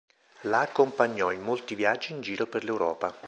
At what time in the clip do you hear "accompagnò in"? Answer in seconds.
0.61-1.43